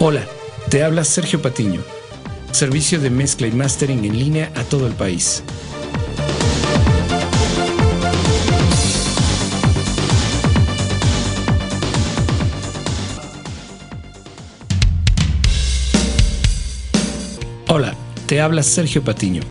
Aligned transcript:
Hola, 0.00 0.24
te 0.70 0.84
habla 0.84 1.02
Sergio 1.02 1.42
Patiño, 1.42 1.80
servicio 2.52 3.00
de 3.00 3.10
mezcla 3.10 3.48
y 3.48 3.50
mastering 3.50 4.04
en 4.04 4.16
línea 4.16 4.52
a 4.54 4.62
todo 4.62 4.86
el 4.86 4.92
país. 4.92 5.42
Hola, 17.66 17.96
te 18.26 18.40
habla 18.40 18.62
Sergio 18.62 19.02
Patiño. 19.02 19.42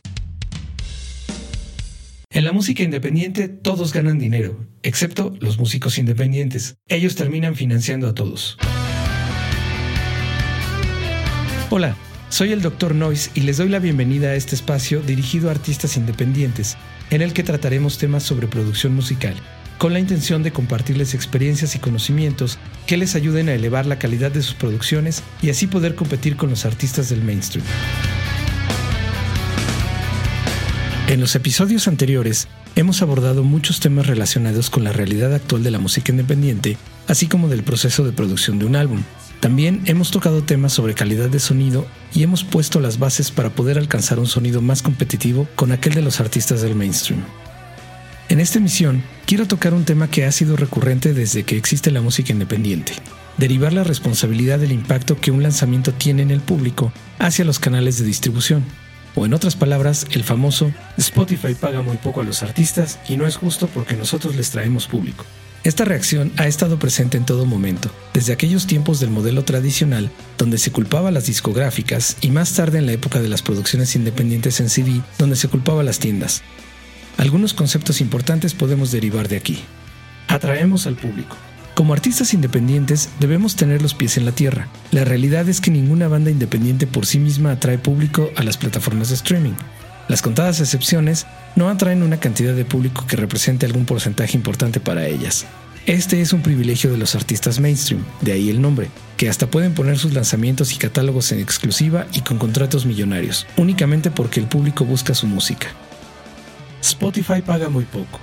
En 2.29 2.45
la 2.45 2.53
música 2.53 2.83
independiente 2.83 3.49
todos 3.49 3.91
ganan 3.91 4.17
dinero, 4.17 4.65
excepto 4.81 5.35
los 5.41 5.57
músicos 5.59 5.97
independientes. 5.97 6.77
Ellos 6.87 7.15
terminan 7.15 7.55
financiando 7.57 8.07
a 8.07 8.13
todos. 8.15 8.57
Hola, 11.69 11.97
soy 12.29 12.53
el 12.53 12.61
Dr. 12.61 12.95
Noise 12.95 13.29
y 13.33 13.41
les 13.41 13.57
doy 13.57 13.67
la 13.67 13.79
bienvenida 13.79 14.29
a 14.29 14.35
este 14.35 14.55
espacio 14.55 15.01
dirigido 15.01 15.49
a 15.49 15.51
artistas 15.51 15.97
independientes, 15.97 16.77
en 17.09 17.21
el 17.21 17.33
que 17.33 17.43
trataremos 17.43 17.97
temas 17.97 18.23
sobre 18.23 18.47
producción 18.47 18.95
musical, 18.95 19.35
con 19.77 19.91
la 19.91 19.99
intención 19.99 20.43
de 20.43 20.53
compartirles 20.53 21.13
experiencias 21.13 21.75
y 21.75 21.79
conocimientos 21.79 22.57
que 22.85 22.95
les 22.95 23.15
ayuden 23.15 23.49
a 23.49 23.53
elevar 23.53 23.85
la 23.85 23.99
calidad 23.99 24.31
de 24.31 24.43
sus 24.43 24.53
producciones 24.53 25.23
y 25.41 25.49
así 25.49 25.67
poder 25.67 25.95
competir 25.95 26.37
con 26.37 26.49
los 26.49 26.63
artistas 26.63 27.09
del 27.09 27.21
mainstream. 27.21 27.65
En 31.09 31.19
los 31.19 31.35
episodios 31.35 31.89
anteriores 31.89 32.47
hemos 32.77 33.01
abordado 33.01 33.43
muchos 33.43 33.81
temas 33.81 34.07
relacionados 34.07 34.69
con 34.69 34.85
la 34.85 34.93
realidad 34.93 35.33
actual 35.33 35.63
de 35.63 35.71
la 35.71 35.79
música 35.79 36.13
independiente, 36.13 36.77
así 37.07 37.27
como 37.27 37.49
del 37.49 37.63
proceso 37.63 38.05
de 38.05 38.13
producción 38.13 38.57
de 38.57 38.65
un 38.65 38.77
álbum. 38.77 39.03
También 39.39 39.81
hemos 39.85 40.11
tocado 40.11 40.43
temas 40.43 40.73
sobre 40.73 40.95
calidad 40.95 41.29
de 41.29 41.39
sonido 41.39 41.85
y 42.13 42.23
hemos 42.23 42.43
puesto 42.43 42.79
las 42.79 42.97
bases 42.97 43.29
para 43.29 43.51
poder 43.51 43.77
alcanzar 43.77 44.19
un 44.19 44.25
sonido 44.25 44.61
más 44.61 44.81
competitivo 44.81 45.47
con 45.55 45.71
aquel 45.71 45.93
de 45.93 46.01
los 46.01 46.19
artistas 46.19 46.61
del 46.61 46.75
mainstream. 46.75 47.23
En 48.29 48.39
esta 48.39 48.57
emisión 48.57 49.03
quiero 49.25 49.47
tocar 49.47 49.73
un 49.73 49.85
tema 49.85 50.09
que 50.09 50.25
ha 50.25 50.31
sido 50.31 50.55
recurrente 50.55 51.13
desde 51.13 51.43
que 51.43 51.55
existe 51.55 51.91
la 51.91 52.01
música 52.01 52.33
independiente, 52.33 52.93
derivar 53.37 53.73
la 53.73 53.83
responsabilidad 53.83 54.59
del 54.59 54.71
impacto 54.71 55.19
que 55.19 55.31
un 55.31 55.43
lanzamiento 55.43 55.93
tiene 55.93 56.23
en 56.23 56.31
el 56.31 56.41
público 56.41 56.91
hacia 57.19 57.45
los 57.45 57.59
canales 57.59 57.99
de 57.99 58.05
distribución 58.05 58.65
o 59.17 59.25
en 59.25 59.33
otras 59.33 59.55
palabras, 59.55 60.05
el 60.11 60.23
famoso 60.23 60.71
Spotify 60.97 61.55
paga 61.55 61.81
muy 61.81 61.97
poco 61.97 62.21
a 62.21 62.23
los 62.23 62.43
artistas 62.43 62.99
y 63.09 63.17
no 63.17 63.25
es 63.25 63.35
justo 63.35 63.67
porque 63.67 63.95
nosotros 63.95 64.35
les 64.35 64.51
traemos 64.51 64.87
público. 64.87 65.25
Esta 65.67 65.83
reacción 65.83 66.31
ha 66.37 66.47
estado 66.47 66.79
presente 66.79 67.17
en 67.17 67.25
todo 67.25 67.45
momento, 67.45 67.91
desde 68.13 68.31
aquellos 68.31 68.67
tiempos 68.67 69.01
del 69.01 69.09
modelo 69.09 69.43
tradicional, 69.43 70.09
donde 70.37 70.59
se 70.59 70.71
culpaba 70.71 71.09
a 71.09 71.11
las 71.11 71.25
discográficas, 71.25 72.15
y 72.21 72.31
más 72.31 72.53
tarde 72.53 72.77
en 72.77 72.85
la 72.85 72.93
época 72.93 73.19
de 73.19 73.27
las 73.27 73.41
producciones 73.41 73.93
independientes 73.97 74.61
en 74.61 74.69
CD, 74.69 75.01
donde 75.17 75.35
se 75.35 75.49
culpaba 75.49 75.81
a 75.81 75.83
las 75.83 75.99
tiendas. 75.99 76.41
Algunos 77.17 77.53
conceptos 77.53 77.99
importantes 77.99 78.53
podemos 78.53 78.93
derivar 78.93 79.27
de 79.27 79.35
aquí. 79.35 79.59
Atraemos 80.29 80.87
al 80.87 80.95
público. 80.95 81.35
Como 81.75 81.91
artistas 81.91 82.33
independientes 82.33 83.09
debemos 83.19 83.57
tener 83.57 83.81
los 83.81 83.93
pies 83.93 84.15
en 84.15 84.23
la 84.23 84.31
tierra. 84.31 84.69
La 84.91 85.03
realidad 85.03 85.49
es 85.49 85.59
que 85.59 85.69
ninguna 85.69 86.07
banda 86.07 86.31
independiente 86.31 86.87
por 86.87 87.05
sí 87.05 87.19
misma 87.19 87.51
atrae 87.51 87.77
público 87.77 88.31
a 88.37 88.43
las 88.43 88.55
plataformas 88.55 89.09
de 89.09 89.15
streaming. 89.15 89.55
Las 90.07 90.21
contadas 90.21 90.61
excepciones 90.61 91.25
no 91.55 91.69
atraen 91.69 92.01
una 92.01 92.19
cantidad 92.19 92.53
de 92.53 92.65
público 92.65 93.05
que 93.07 93.17
represente 93.17 93.65
algún 93.65 93.85
porcentaje 93.85 94.37
importante 94.37 94.79
para 94.79 95.05
ellas. 95.07 95.45
Este 95.85 96.21
es 96.21 96.33
un 96.33 96.41
privilegio 96.41 96.91
de 96.91 96.97
los 96.97 97.15
artistas 97.15 97.59
mainstream, 97.59 98.03
de 98.21 98.33
ahí 98.33 98.49
el 98.49 98.61
nombre, 98.61 98.89
que 99.15 99.29
hasta 99.29 99.47
pueden 99.47 99.73
poner 99.73 99.97
sus 99.97 100.13
lanzamientos 100.13 100.73
y 100.73 100.77
catálogos 100.77 101.31
en 101.31 101.39
exclusiva 101.39 102.07
y 102.13 102.21
con 102.21 102.37
contratos 102.37 102.85
millonarios, 102.85 103.47
únicamente 103.55 104.11
porque 104.11 104.39
el 104.39 104.47
público 104.47 104.85
busca 104.85 105.13
su 105.13 105.27
música. 105.27 105.67
Spotify 106.81 107.41
paga 107.41 107.69
muy 107.69 107.85
poco. 107.85 108.19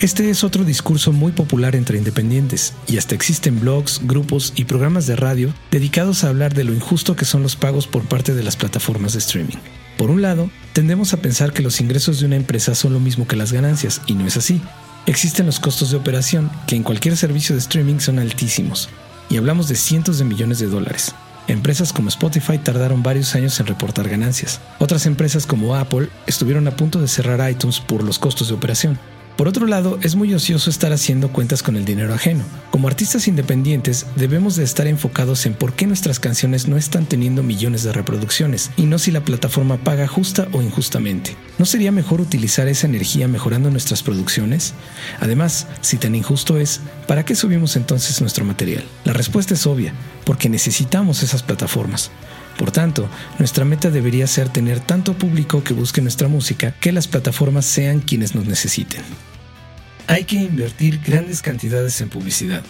Este 0.00 0.30
es 0.30 0.42
otro 0.42 0.64
discurso 0.64 1.12
muy 1.12 1.32
popular 1.32 1.76
entre 1.76 1.96
independientes, 1.96 2.74
y 2.88 2.98
hasta 2.98 3.14
existen 3.14 3.60
blogs, 3.60 4.00
grupos 4.02 4.52
y 4.56 4.64
programas 4.64 5.06
de 5.06 5.16
radio 5.16 5.54
dedicados 5.70 6.24
a 6.24 6.28
hablar 6.28 6.54
de 6.54 6.64
lo 6.64 6.74
injusto 6.74 7.14
que 7.14 7.24
son 7.24 7.42
los 7.42 7.56
pagos 7.56 7.86
por 7.86 8.02
parte 8.02 8.34
de 8.34 8.42
las 8.42 8.56
plataformas 8.56 9.12
de 9.12 9.20
streaming. 9.20 9.58
Por 9.96 10.10
un 10.10 10.22
lado, 10.22 10.50
tendemos 10.72 11.12
a 11.12 11.18
pensar 11.18 11.52
que 11.52 11.62
los 11.62 11.80
ingresos 11.80 12.20
de 12.20 12.26
una 12.26 12.36
empresa 12.36 12.74
son 12.74 12.92
lo 12.92 13.00
mismo 13.00 13.26
que 13.26 13.36
las 13.36 13.52
ganancias, 13.52 14.00
y 14.06 14.14
no 14.14 14.26
es 14.26 14.36
así. 14.36 14.60
Existen 15.06 15.46
los 15.46 15.60
costos 15.60 15.90
de 15.90 15.96
operación, 15.96 16.50
que 16.66 16.76
en 16.76 16.82
cualquier 16.82 17.16
servicio 17.16 17.54
de 17.54 17.60
streaming 17.60 17.98
son 17.98 18.18
altísimos, 18.18 18.88
y 19.28 19.36
hablamos 19.36 19.68
de 19.68 19.74
cientos 19.74 20.18
de 20.18 20.24
millones 20.24 20.58
de 20.58 20.66
dólares. 20.66 21.14
Empresas 21.48 21.92
como 21.92 22.08
Spotify 22.08 22.58
tardaron 22.58 23.02
varios 23.02 23.34
años 23.34 23.58
en 23.58 23.66
reportar 23.66 24.08
ganancias. 24.08 24.60
Otras 24.78 25.06
empresas 25.06 25.44
como 25.44 25.74
Apple 25.74 26.08
estuvieron 26.26 26.68
a 26.68 26.76
punto 26.76 27.00
de 27.00 27.08
cerrar 27.08 27.50
iTunes 27.50 27.80
por 27.80 28.04
los 28.04 28.18
costos 28.18 28.48
de 28.48 28.54
operación. 28.54 28.98
Por 29.36 29.48
otro 29.48 29.66
lado, 29.66 29.98
es 30.02 30.14
muy 30.14 30.32
ocioso 30.34 30.68
estar 30.68 30.92
haciendo 30.92 31.32
cuentas 31.32 31.62
con 31.62 31.76
el 31.76 31.84
dinero 31.84 32.14
ajeno. 32.14 32.44
Como 32.70 32.86
artistas 32.86 33.28
independientes, 33.28 34.06
debemos 34.14 34.56
de 34.56 34.64
estar 34.64 34.86
enfocados 34.86 35.46
en 35.46 35.54
por 35.54 35.72
qué 35.72 35.86
nuestras 35.86 36.20
canciones 36.20 36.68
no 36.68 36.76
están 36.76 37.06
teniendo 37.06 37.42
millones 37.42 37.82
de 37.82 37.92
reproducciones, 37.92 38.70
y 38.76 38.82
no 38.82 38.98
si 38.98 39.10
la 39.10 39.24
plataforma 39.24 39.78
paga 39.78 40.06
justa 40.06 40.48
o 40.52 40.62
injustamente. 40.62 41.34
¿No 41.58 41.64
sería 41.64 41.92
mejor 41.92 42.20
utilizar 42.20 42.68
esa 42.68 42.86
energía 42.86 43.26
mejorando 43.26 43.70
nuestras 43.70 44.02
producciones? 44.02 44.74
Además, 45.20 45.66
si 45.80 45.96
tan 45.96 46.14
injusto 46.14 46.58
es, 46.58 46.80
¿para 47.06 47.24
qué 47.24 47.34
subimos 47.34 47.76
entonces 47.76 48.20
nuestro 48.20 48.44
material? 48.44 48.84
La 49.04 49.12
respuesta 49.12 49.54
es 49.54 49.66
obvia, 49.66 49.94
porque 50.24 50.48
necesitamos 50.48 51.22
esas 51.22 51.42
plataformas. 51.42 52.10
Por 52.56 52.70
tanto, 52.70 53.08
nuestra 53.38 53.64
meta 53.64 53.90
debería 53.90 54.26
ser 54.26 54.48
tener 54.48 54.80
tanto 54.80 55.14
público 55.14 55.64
que 55.64 55.74
busque 55.74 56.00
nuestra 56.00 56.28
música 56.28 56.72
que 56.72 56.92
las 56.92 57.08
plataformas 57.08 57.64
sean 57.64 58.00
quienes 58.00 58.34
nos 58.34 58.46
necesiten. 58.46 59.02
Hay 60.06 60.24
que 60.24 60.36
invertir 60.36 61.00
grandes 61.04 61.42
cantidades 61.42 62.00
en 62.00 62.08
publicidad. 62.08 62.62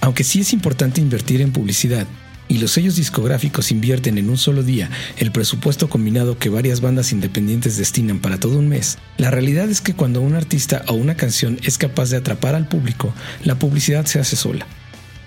Aunque 0.00 0.24
sí 0.24 0.40
es 0.40 0.52
importante 0.52 1.00
invertir 1.00 1.40
en 1.40 1.52
publicidad, 1.52 2.06
y 2.48 2.58
los 2.58 2.72
sellos 2.72 2.96
discográficos 2.96 3.70
invierten 3.70 4.18
en 4.18 4.28
un 4.28 4.36
solo 4.36 4.62
día 4.62 4.90
el 5.16 5.32
presupuesto 5.32 5.88
combinado 5.88 6.38
que 6.38 6.50
varias 6.50 6.82
bandas 6.82 7.12
independientes 7.12 7.78
destinan 7.78 8.18
para 8.18 8.38
todo 8.38 8.58
un 8.58 8.68
mes, 8.68 8.98
la 9.16 9.30
realidad 9.30 9.70
es 9.70 9.80
que 9.80 9.94
cuando 9.94 10.20
un 10.20 10.34
artista 10.34 10.84
o 10.88 10.92
una 10.92 11.16
canción 11.16 11.58
es 11.62 11.78
capaz 11.78 12.10
de 12.10 12.18
atrapar 12.18 12.54
al 12.54 12.68
público, 12.68 13.14
la 13.44 13.54
publicidad 13.54 14.04
se 14.04 14.20
hace 14.20 14.36
sola. 14.36 14.66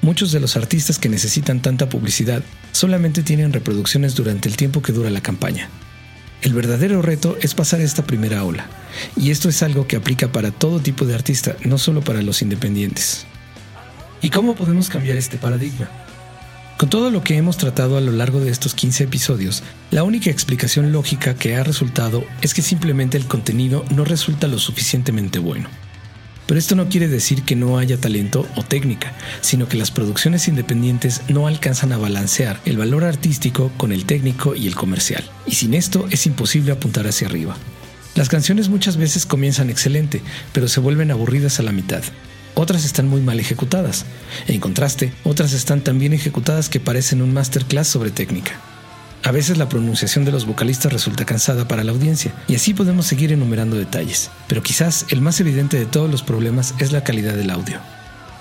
Muchos 0.06 0.32
de 0.32 0.40
los 0.40 0.56
artistas 0.56 1.00
que 1.00 1.10
necesitan 1.10 1.64
tanta 1.64 1.90
publicidad 1.90 2.44
solamente 2.74 3.24
tienen 3.24 3.52
reproducciones 3.52 4.14
durante 4.14 4.48
el 4.48 4.56
tiempo 4.56 4.84
que 4.84 4.92
dura 4.92 5.10
la 5.10 5.22
campaña. 5.22 5.68
El 6.44 6.54
verdadero 6.54 7.02
reto 7.02 7.40
es 7.42 7.56
pasar 7.56 7.82
esta 7.82 8.06
primera 8.06 8.44
ola, 8.44 8.68
y 9.18 9.32
esto 9.32 9.50
es 9.50 9.64
algo 9.64 9.88
que 9.88 9.96
aplica 9.96 10.32
para 10.32 10.52
todo 10.52 10.80
tipo 10.80 11.06
de 11.06 11.16
artista, 11.16 11.56
no 11.64 11.80
solo 11.80 12.02
para 12.02 12.22
los 12.22 12.44
independientes. 12.44 13.26
¿Y 14.22 14.30
cómo 14.30 14.54
podemos 14.54 14.90
cambiar 14.90 15.18
este 15.18 15.40
paradigma? 15.40 15.90
Con 16.78 16.92
todo 16.92 17.10
lo 17.10 17.24
que 17.24 17.38
hemos 17.38 17.58
tratado 17.58 17.98
a 17.98 18.02
lo 18.02 18.12
largo 18.12 18.40
de 18.40 18.52
estos 18.52 18.76
15 18.76 19.06
episodios, 19.06 19.64
la 19.90 20.04
única 20.04 20.30
explicación 20.30 20.92
lógica 20.92 21.34
que 21.34 21.56
ha 21.56 21.64
resultado 21.64 22.24
es 22.44 22.54
que 22.54 22.62
simplemente 22.62 23.18
el 23.18 23.26
contenido 23.26 23.84
no 23.90 24.06
resulta 24.06 24.48
lo 24.48 24.60
suficientemente 24.60 25.40
bueno. 25.40 25.68
Pero 26.48 26.60
esto 26.60 26.76
no 26.76 26.90
quiere 26.90 27.08
decir 27.08 27.44
que 27.44 27.56
no 27.56 27.78
haya 27.78 27.98
talento 27.98 28.48
o 28.56 28.64
técnica, 28.64 29.14
sino 29.42 29.68
que 29.68 29.78
las 29.78 29.92
producciones 29.92 30.48
independientes 30.48 31.22
no 31.28 31.48
alcanzan 31.48 31.92
a 31.92 31.98
balancear 31.98 32.60
el 32.66 32.78
valor 32.78 33.04
artístico 33.04 33.72
con 33.78 33.92
el 33.92 34.06
técnico 34.06 34.56
y 34.56 34.68
el 34.68 34.76
comercial. 34.76 35.24
Y 35.46 35.56
sin 35.56 35.74
esto 35.74 36.08
es 36.12 36.26
imposible 36.26 36.72
apuntar 36.72 37.08
hacia 37.08 37.28
arriba. 37.28 37.58
Las 38.16 38.30
canciones 38.30 38.70
muchas 38.70 38.98
veces 38.98 39.26
comienzan 39.26 39.70
excelente, 39.70 40.22
pero 40.54 40.68
se 40.68 40.80
vuelven 40.80 41.12
aburridas 41.12 41.60
a 41.60 41.64
la 41.64 41.72
mitad. 41.72 42.04
Otras 42.54 42.86
están 42.86 43.10
muy 43.10 43.20
mal 43.20 43.40
ejecutadas. 43.40 44.06
En 44.48 44.62
contraste, 44.62 45.12
otras 45.24 45.52
están 45.52 45.84
tan 45.84 46.00
bien 46.00 46.14
ejecutadas 46.14 46.70
que 46.70 46.80
parecen 46.80 47.22
un 47.22 47.34
masterclass 47.34 47.88
sobre 47.88 48.12
técnica. 48.12 48.62
A 49.26 49.32
veces 49.32 49.58
la 49.58 49.68
pronunciación 49.68 50.24
de 50.24 50.32
los 50.32 50.46
vocalistas 50.46 50.94
resulta 50.94 51.26
cansada 51.26 51.68
para 51.68 51.84
la 51.84 51.92
audiencia, 51.92 52.32
y 52.48 52.54
así 52.54 52.76
podemos 52.76 53.08
seguir 53.08 53.32
enumerando 53.32 53.76
detalles, 53.76 54.30
pero 54.48 54.62
quizás 54.62 55.08
el 55.10 55.20
más 55.20 55.40
evidente 55.40 55.80
de 55.80 55.88
todos 55.88 56.12
los 56.12 56.22
problemas 56.22 56.76
es 56.78 56.92
la 56.92 57.04
calidad 57.04 57.34
del 57.34 57.50
audio. 57.50 57.80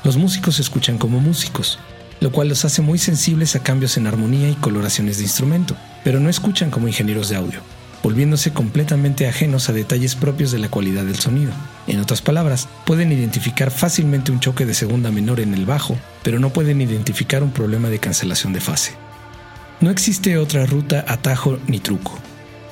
Los 0.04 0.18
músicos 0.18 0.60
escuchan 0.60 0.98
como 0.98 1.20
músicos, 1.20 1.78
lo 2.20 2.32
cual 2.32 2.50
los 2.50 2.66
hace 2.66 2.82
muy 2.82 2.98
sensibles 2.98 3.56
a 3.56 3.62
cambios 3.62 3.96
en 3.96 4.06
armonía 4.06 4.50
y 4.50 4.56
coloraciones 4.56 5.16
de 5.16 5.22
instrumento, 5.22 5.74
pero 6.04 6.20
no 6.20 6.28
escuchan 6.28 6.70
como 6.70 6.86
ingenieros 6.86 7.30
de 7.30 7.36
audio, 7.36 7.60
volviéndose 8.02 8.52
completamente 8.52 9.26
ajenos 9.26 9.70
a 9.70 9.72
detalles 9.72 10.14
propios 10.14 10.52
de 10.52 10.58
la 10.58 10.68
cualidad 10.68 11.04
del 11.04 11.18
sonido. 11.18 11.52
En 11.86 11.98
otras 11.98 12.20
palabras, 12.20 12.68
pueden 12.84 13.10
identificar 13.10 13.70
fácilmente 13.70 14.32
un 14.32 14.40
choque 14.40 14.66
de 14.66 14.74
segunda 14.74 15.10
menor 15.10 15.40
en 15.40 15.54
el 15.54 15.64
bajo, 15.64 15.96
pero 16.22 16.38
no 16.38 16.50
pueden 16.50 16.82
identificar 16.82 17.42
un 17.42 17.52
problema 17.52 17.88
de 17.88 18.00
cancelación 18.00 18.52
de 18.52 18.60
fase. 18.60 18.92
No 19.80 19.90
existe 19.90 20.38
otra 20.38 20.66
ruta, 20.66 21.04
atajo 21.06 21.58
ni 21.66 21.78
truco. 21.78 22.18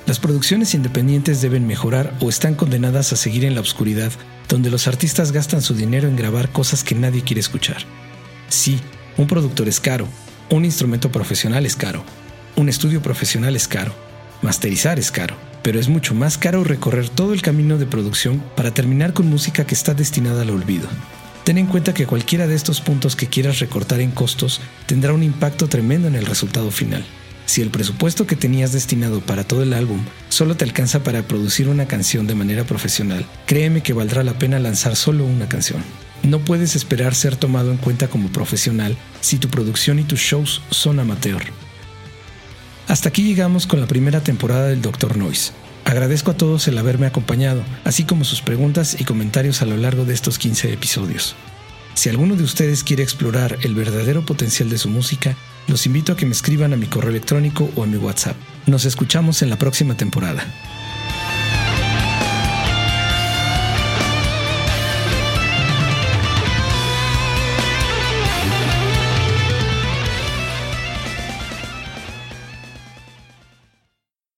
Las 0.07 0.19
producciones 0.19 0.75
independientes 0.75 1.41
deben 1.41 1.67
mejorar 1.67 2.13
o 2.21 2.29
están 2.29 2.55
condenadas 2.55 3.13
a 3.13 3.17
seguir 3.17 3.45
en 3.45 3.55
la 3.55 3.61
oscuridad, 3.61 4.11
donde 4.49 4.71
los 4.71 4.89
artistas 4.89 5.31
gastan 5.33 5.63
su 5.63 5.75
dinero 5.75 6.09
en 6.09 6.17
grabar 6.17 6.51
cosas 6.51 6.83
que 6.83 6.95
nadie 6.95 7.23
quiere 7.23 7.41
escuchar. 7.41 7.83
Sí, 8.49 8.81
un 9.17 9.27
productor 9.27 9.69
es 9.69 9.81
caro, 9.81 10.09
Un 10.51 10.67
instrumento 10.67 11.11
profesional 11.11 11.65
es 11.65 11.77
caro. 11.77 12.05
Un 12.57 12.69
estudio 12.69 13.01
profesional 13.01 13.57
es 13.57 13.67
caro. 13.69 13.95
Masterizar 14.43 14.99
es 14.99 15.11
caro. 15.11 15.35
Pero 15.63 15.81
es 15.81 15.89
mucho 15.89 16.15
más 16.15 16.37
caro 16.37 16.63
recorrer 16.63 17.09
todo 17.09 17.33
el 17.33 17.41
camino 17.41 17.79
de 17.79 17.87
producción 17.87 18.43
para 18.55 18.75
terminar 18.75 19.15
con 19.15 19.31
música 19.31 19.65
que 19.65 19.75
está 19.75 19.95
destinada 19.95 20.43
al 20.43 20.51
olvido. 20.51 20.89
Ten 21.45 21.59
en 21.59 21.67
cuenta 21.67 21.93
que 21.93 22.07
cualquiera 22.07 22.47
de 22.47 22.55
estos 22.55 22.81
puntos 22.81 23.17
que 23.17 23.27
quieras 23.27 23.59
recortar 23.59 24.01
en 24.01 24.13
costos 24.13 24.61
tendrá 24.87 25.13
un 25.13 25.25
impacto 25.25 25.69
tremendo 25.69 26.07
en 26.07 26.15
el 26.15 26.27
resultado 26.27 26.71
final. 26.71 27.05
Si 27.47 27.61
el 27.61 27.71
presupuesto 27.71 28.27
que 28.27 28.37
tenías 28.37 28.73
destinado 28.73 29.21
para 29.21 29.43
todo 29.43 29.65
el 29.65 29.73
álbum 29.73 30.01
solo 30.29 30.57
te 30.57 30.65
alcanza 30.65 31.03
para 31.03 31.23
producir 31.23 31.69
una 31.69 31.87
canción 31.87 32.29
de 32.29 32.37
manera 32.37 32.65
profesional, 32.65 33.27
créeme 33.47 33.83
que 33.83 33.93
valdrá 33.93 34.23
la 34.23 34.39
pena 34.39 34.61
lanzar 34.61 34.95
solo 34.95 35.25
una 35.25 35.49
canción. 35.49 35.83
No 36.23 36.39
puedes 36.39 36.77
esperar 36.77 37.17
ser 37.17 37.35
tomado 37.35 37.73
en 37.73 37.79
cuenta 37.79 38.09
como 38.09 38.29
profesional 38.29 38.97
si 39.21 39.39
tu 39.39 39.49
producción 39.49 39.99
y 39.99 40.05
tus 40.05 40.21
shows 40.21 40.63
son 40.71 41.01
amateur. 41.01 41.43
Hasta 42.87 43.09
aquí 43.09 43.25
llegamos 43.25 43.67
con 43.67 43.81
la 43.81 43.87
primera 43.87 44.23
temporada 44.23 44.69
del 44.69 44.81
Dr. 44.81 45.17
Noise. 45.17 45.53
Agradezco 45.85 46.31
a 46.31 46.37
todos 46.37 46.69
el 46.69 46.79
haberme 46.79 47.07
acompañado, 47.07 47.63
así 47.85 48.05
como 48.05 48.25
sus 48.25 48.41
preguntas 48.41 49.01
y 49.01 49.05
comentarios 49.05 49.63
a 49.63 49.67
lo 49.67 49.77
largo 49.77 50.05
de 50.05 50.15
estos 50.15 50.39
15 50.39 50.73
episodios. 50.73 51.35
Si 51.95 52.09
alguno 52.09 52.37
de 52.37 52.45
ustedes 52.45 52.85
quiere 52.85 53.03
explorar 53.03 53.59
el 53.63 53.75
verdadero 53.75 54.25
potencial 54.25 54.71
de 54.71 54.79
su 54.79 54.89
música, 54.89 55.37
los 55.67 55.87
invito 55.87 56.13
a 56.13 56.17
que 56.17 56.27
me 56.27 56.33
escriban 56.33 56.73
a 56.73 56.77
mi 56.77 56.87
correo 56.87 57.11
electrónico 57.11 57.71
o 57.77 57.83
a 57.83 57.87
mi 57.87 57.97
WhatsApp. 57.97 58.37
Nos 58.67 58.85
escuchamos 58.85 59.43
en 59.43 59.51
la 59.51 59.59
próxima 59.59 59.97
temporada. 59.97 60.45